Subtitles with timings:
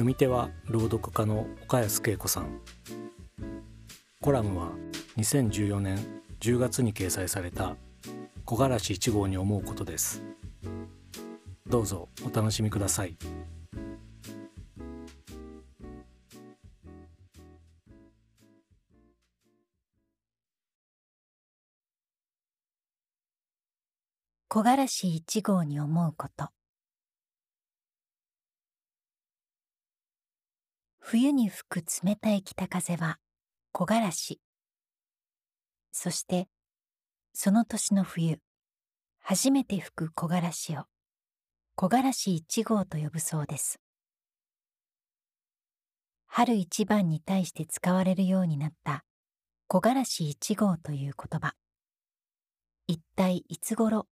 [0.00, 2.62] 読み手は朗読家の岡安恵子さん。
[4.22, 4.72] コラムは
[5.18, 5.98] 2014年
[6.40, 7.76] 10月に掲載された
[8.46, 10.22] 木枯らし1号に思うことです。
[11.66, 13.18] どうぞお楽しみください。
[24.48, 26.48] 木枯らし一号に思うこと。
[31.12, 33.18] 冬に吹く冷たい北風は
[33.72, 34.40] 木枯らし。
[35.90, 36.46] そして
[37.32, 38.38] その年の冬
[39.18, 40.84] 初めて吹く木枯らしを
[41.74, 43.80] 木枯らし一号と呼ぶそうです。
[46.28, 49.02] 春一番に対して使われるようになった
[49.66, 51.54] 木枯らし一号という言葉。
[52.86, 54.06] 一体いつ頃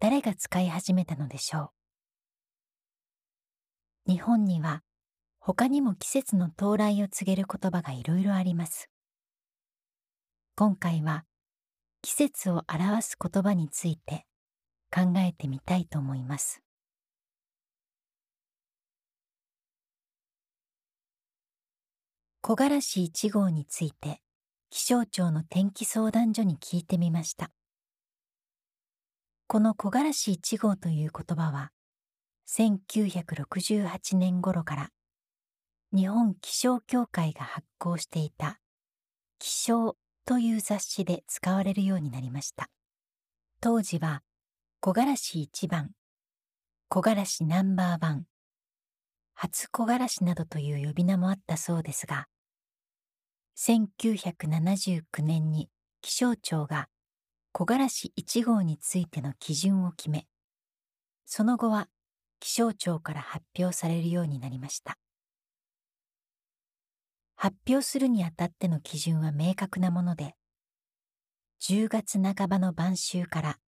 [0.00, 1.70] 誰が使い始めたのでしょ
[4.08, 4.10] う。
[4.10, 4.82] 日本には
[5.46, 8.88] 他にも季節の到来を告げる言葉がいろいろあります。
[10.56, 11.26] 今回は
[12.00, 14.24] 季節を表す言葉について
[14.90, 16.62] 考えてみたいと思います。
[22.40, 24.22] 木枯らし1号について
[24.70, 27.50] 気象庁の天気相談所に聞いてみました。
[29.46, 31.70] この木枯らし1号という言葉は
[32.48, 34.93] 1968年頃から
[35.94, 38.58] 日本気象協会が発行していた
[39.38, 39.96] 気象
[40.26, 42.68] という雑誌で使われるようになりました。
[43.60, 44.22] 当時は
[44.80, 45.92] 木枯らし1番
[46.90, 48.24] 木枯らしナンバーワン
[49.34, 52.26] 初木枯らしなどという呼び名もあったそうですが
[53.56, 55.70] 1979年に
[56.02, 56.88] 気象庁が
[57.52, 60.26] 木枯らし1号についての基準を決め
[61.24, 61.88] その後は
[62.38, 64.98] 気象庁から発表されるようになりました。
[67.44, 70.34] 発表するにあたっての基準は明確なもので
[71.62, 73.58] 10月半ばの晩秋から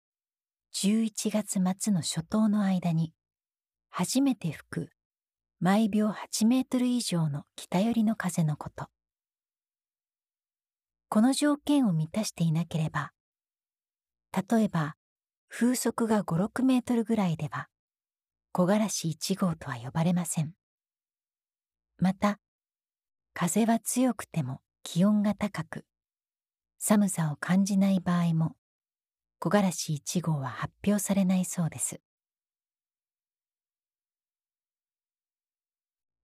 [0.75, 3.12] 11月末の初冬の間に
[3.91, 4.88] 初めて吹く
[5.60, 8.86] 毎秒8メートル以上の北寄りの風のこと。
[11.10, 13.12] この条件を満たしていなければ
[14.50, 14.94] 例えば
[15.50, 17.69] 風速が56メートルぐらいでは
[18.53, 20.54] 木枯らし1号とは呼ばれません。
[21.98, 22.38] また
[23.38, 25.84] 風は強くても気温が高く
[26.78, 28.56] 寒さを感じない場合も
[29.38, 32.00] 木枯らし1号は発表されないそうです。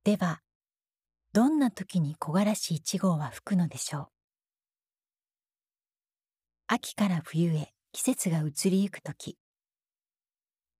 [0.05, 0.41] では
[1.35, 4.06] どんな時に木枯らし1号は吹くのでしょう？
[6.69, 9.37] 秋から冬へ季節が移りゆく時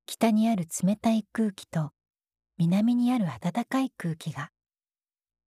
[0.07, 1.91] 北にある冷たい空気と
[2.57, 4.49] 南にある暖かい空気が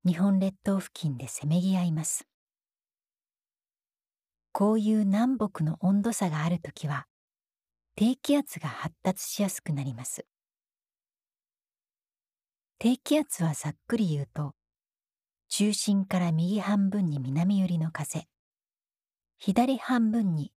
[0.08, 2.28] 日本列島付近でせめぎ合います。
[4.52, 7.08] こういう南北の温度差がある時は
[7.96, 10.28] 低気圧が発達しやすくなります。
[12.78, 14.54] 低気圧はざっくり言うと
[15.50, 18.28] 中心から右半分に南寄りの風
[19.40, 20.52] 左半分に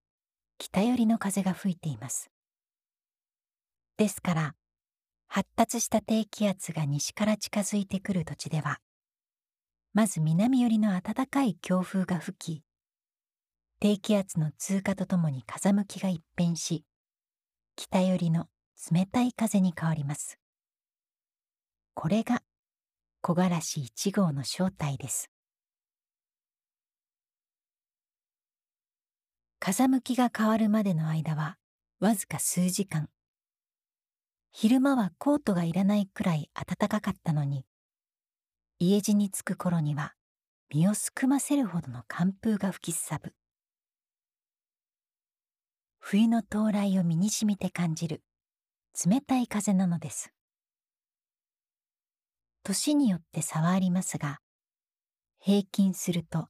[0.59, 2.29] 北寄りの風が吹いています。
[3.97, 4.55] ですから
[5.27, 8.79] 発達した低気圧が西から近づいてくる土地では
[9.93, 12.63] まず南寄りの暖かい強風が吹き
[13.79, 16.85] 低気圧の通過とともに風向きが一変し
[17.75, 18.47] 北寄りの
[18.91, 20.37] 冷たい風に変わります。
[21.93, 22.41] これが
[23.21, 25.29] 木枯らし1号の正体です。
[29.59, 31.57] 風向きが変わるまでの間は
[31.99, 33.09] わずか数時間。
[34.51, 37.65] 昼間はコートがいらないくらい暖かかったのに
[38.81, 40.13] 家路に着く頃には
[40.73, 43.33] 身をすくませるほどの寒風が吹きすさぶ。
[45.99, 48.23] 冬の到来を身にしみて感じる
[49.05, 50.31] 冷たい風なのです。
[52.63, 54.39] 年によって差はありますが
[55.39, 56.47] 平均すると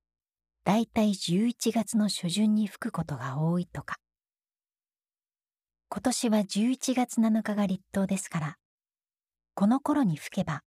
[0.65, 3.95] だいたい11月の初旬に吹くことが多いとか。
[5.89, 8.57] 今年は11月7日が立冬ですから
[9.55, 10.61] この頃に吹けば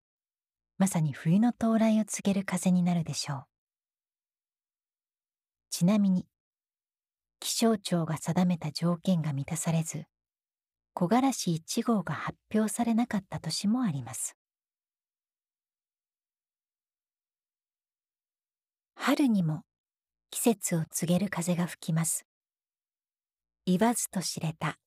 [0.83, 3.45] まさに冬の到来を告げる風になるでしょう。
[5.71, 6.27] ちなみに
[7.39, 10.07] 気象庁が定めた条件が満たされず
[10.93, 14.35] 木枯らし1号が発表されなかった年もあります。
[18.97, 19.63] 春にも
[20.33, 22.27] 季節を告げる風が吹きます。
[23.67, 24.81] 言わずと知れた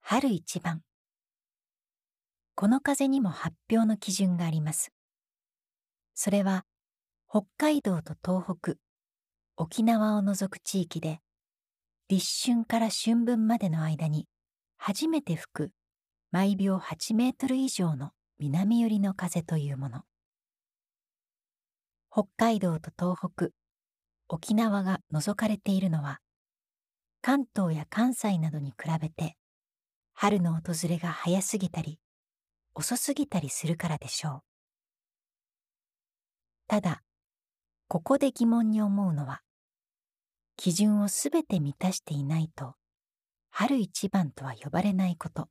[0.00, 0.82] 春一番。
[2.56, 4.95] この風にも発表の基準があります。
[6.18, 6.64] それは
[7.28, 8.76] 北海道と東北
[9.58, 11.20] 沖縄を除く地域で
[12.08, 14.26] 立春から春分までの間に
[14.78, 15.70] 初めて吹く
[16.32, 20.02] 毎秒8メートル以上の南寄りの風というもの。
[22.10, 23.48] 北海道と東北
[24.28, 26.20] 沖縄が除かれているのは
[27.20, 29.36] 関東や関西などに比べて
[30.14, 32.00] 春の訪れが早すぎたり
[32.74, 34.55] 遅すぎたりするからでしょう。
[36.68, 37.02] ただ
[37.88, 39.42] ここで疑問に思うのは
[40.56, 42.74] 基準をすべて満たしていないと
[43.50, 45.48] 春一番とは呼ばれないこと。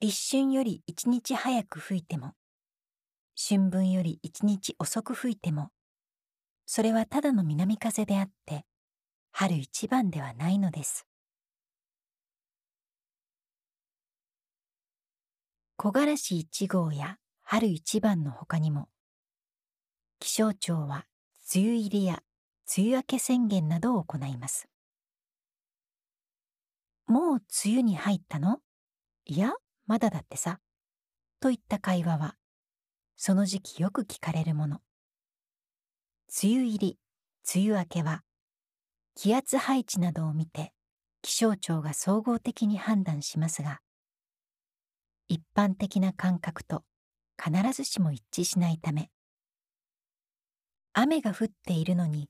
[0.00, 2.32] 立春より一日早く吹いても
[3.36, 5.68] 春分より一日遅く吹いても
[6.64, 8.64] それはただの南風であって
[9.32, 11.06] 春一番ではないのです。
[15.76, 18.88] 木枯らし一号や春一番の他にも
[20.20, 21.06] 気象庁は
[21.54, 22.22] 梅雨入りや
[22.76, 24.68] 梅雨明け宣言などを行います。
[27.06, 28.58] もう梅雨に入ったの？
[29.24, 29.54] いや
[29.86, 30.60] まだだってさ。
[31.40, 32.36] といった会話は
[33.16, 34.82] その時期よく聞かれるもの。
[36.42, 36.98] 梅雨入り
[37.54, 38.22] 梅雨明けは
[39.14, 40.74] 気圧配置などを見て
[41.22, 43.80] 気象庁が総合的に判断しますが
[45.28, 46.84] 一般的な感覚と
[47.42, 49.10] 必ずしも一致しないため
[50.92, 52.28] 雨が降っているのに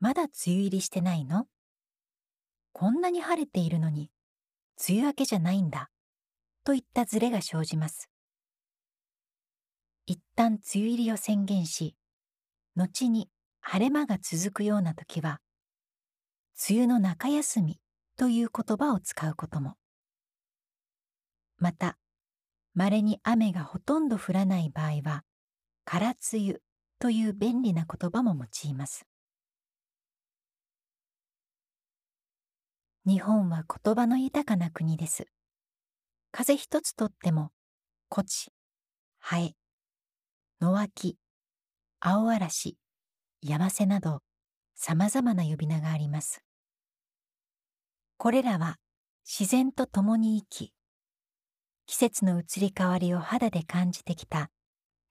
[0.00, 1.46] まだ梅雨入りしてないの？
[2.72, 4.10] こんなに晴れているのに
[4.88, 5.90] 梅雨明けじゃないんだ
[6.64, 8.08] といったズレが生じます。
[10.06, 11.94] 一旦梅雨入りを宣言し
[12.74, 13.28] 後に
[13.60, 15.40] 晴れ間が続くような時は
[16.68, 17.78] 梅雨の中休み
[18.16, 19.76] という言葉を使うことも。
[21.58, 21.96] また
[22.74, 25.22] 稀に雨がほとんど降らない場合は
[25.84, 26.60] 空梅雨
[27.00, 29.06] という便利な言葉も用います。
[33.06, 35.26] 日本は言葉の豊かな国です。
[36.30, 37.52] 風一つとっても
[38.14, 38.52] 古地
[39.18, 39.54] ハエ
[40.60, 41.16] 野脇
[42.00, 42.76] 青嵐
[43.40, 44.20] 山瀬など
[44.74, 46.44] 様々な呼び名があります。
[48.18, 48.76] これらは
[49.24, 50.74] 自然と共に生き
[51.86, 54.50] 季節の移り変わりを肌で感じてきた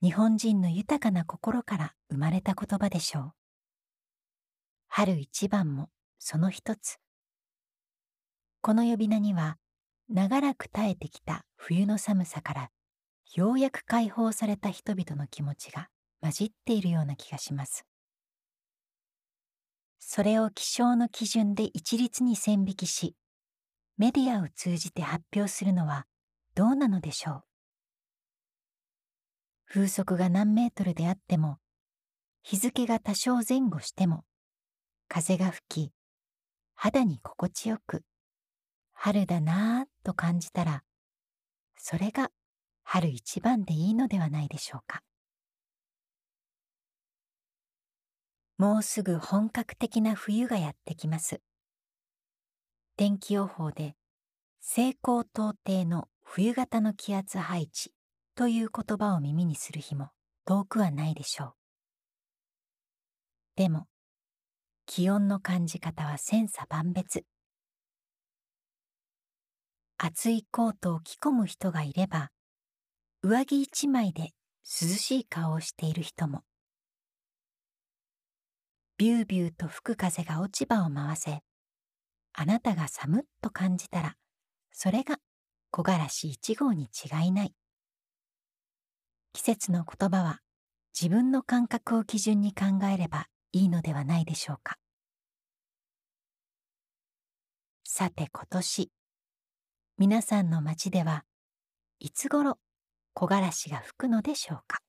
[0.01, 3.31] 日本人の豊かな心から生まれた言葉でしょう。
[4.87, 5.89] 春一番も
[6.19, 6.99] その一つ。
[8.61, 9.57] この呼び名には
[10.07, 12.71] 長らく耐えてきた冬の寒さから
[13.33, 15.89] ようやく解放された人々の気持ちが
[16.21, 17.85] 混じっているような気がします。
[19.99, 23.15] それを気象の基準で一律に線引きし、
[23.97, 26.07] メディアを通じて発表するのは
[26.55, 27.43] どうなのでしょう
[29.71, 31.59] 風速が何メートルであっても
[32.41, 34.25] 日付が多少前後しても
[35.07, 35.91] 風が吹き
[36.73, 38.01] 肌に心地よく
[38.93, 40.83] 春だなぁと感じたら
[41.77, 42.31] それが
[42.83, 45.03] 春一番でいいのではないでしょうか。
[48.57, 51.41] もうすぐ本格的な冬がやってきます。
[52.97, 53.95] 天気予報で
[54.59, 57.93] 西高東低の冬型の気圧配置。
[58.39, 60.11] という言葉を耳にする日も
[60.45, 61.53] 遠くはないでしょう。
[63.57, 63.87] でも
[64.85, 67.25] 気温の感じ方は千差万別。
[69.97, 72.29] 厚いコートを着込む人がいれば
[73.23, 74.29] 上着一枚で
[74.63, 76.43] 涼しい顔をしている人も。
[78.97, 81.41] ビュービューと吹く風が落ち葉を回せ
[82.31, 84.15] あなたが寒っと感じたら
[84.71, 85.17] それが
[85.71, 87.53] 木枯らし一号に違いない。
[89.33, 90.39] 季節の言葉は
[90.99, 94.77] 自分の感覚を基準に考えればいいのではないでしょうか。
[97.83, 98.91] さて今年
[99.97, 101.25] 皆さんの街では
[101.99, 102.57] いつ頃
[103.13, 104.79] 木枯らしが吹くのでしょうか。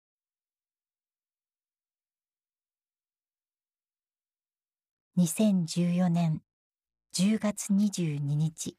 [5.17, 6.41] 2014年
[7.15, 8.77] 10月22日。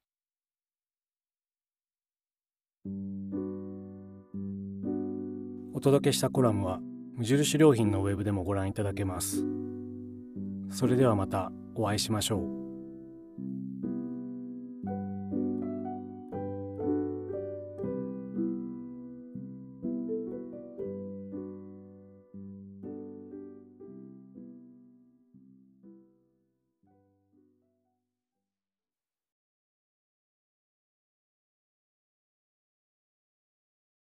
[5.73, 6.79] お届けしたコラムは
[7.15, 9.45] 無印良品のウェブでもご覧いただけます。
[10.69, 12.60] それではまたお会いしましょう。